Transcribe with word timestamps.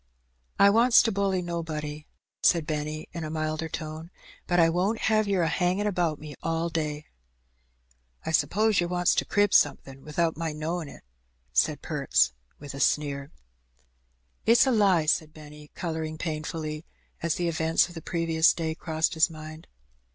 "I 0.57 0.71
wants 0.71 1.03
to 1.03 1.11
bully 1.11 1.43
nobody," 1.43 2.07
said 2.41 2.65
Benny, 2.65 3.07
in 3.13 3.23
a 3.23 3.29
milder 3.29 3.69
tone; 3.69 4.09
"but 4.47 4.59
I 4.59 4.67
won't 4.67 5.01
have 5.01 5.27
yer 5.27 5.43
a 5.43 5.47
hangin' 5.47 5.85
about 5.85 6.17
me 6.17 6.33
all 6.41 6.69
day." 6.69 7.05
"I 8.25 8.31
'spose 8.31 8.79
yer 8.79 8.87
wants 8.87 9.13
to 9.13 9.25
crib 9.25 9.53
somethin' 9.53 10.03
without 10.03 10.35
my 10.35 10.53
knowin' 10.53 10.89
it," 10.89 11.03
said 11.53 11.83
Perks, 11.83 12.33
with 12.57 12.73
a 12.73 12.79
sneer." 12.79 13.29
It's 14.47 14.65
a 14.65 14.71
lie," 14.71 15.05
said 15.05 15.35
Benny, 15.35 15.69
colouring 15.75 16.17
painfully, 16.17 16.83
as 17.21 17.35
the 17.35 17.47
event 17.47 17.87
of 17.87 17.93
the 17.93 18.01
previous 18.01 18.55
day 18.55 18.73
crossed 18.73 19.13
his 19.13 19.29
mind. 19.29 19.67